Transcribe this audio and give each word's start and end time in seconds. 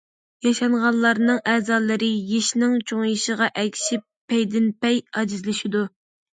ياشانغانلارنىڭ 0.45 1.37
ئەزالىرى 1.51 2.09
يېشىنىڭ 2.31 2.75
چوڭىيىشىغا 2.93 3.53
ئەگىشىپ 3.63 4.09
پەيدىنپەي 4.35 5.01
ئاجىزلىشىدۇ. 5.13 5.89